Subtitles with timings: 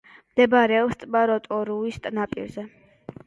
[0.29, 2.65] მდებარეობს ტბა როტორუის ნაპირზე.